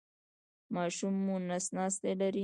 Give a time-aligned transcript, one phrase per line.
[0.75, 2.39] ماشوم مو نس ناستی لري؟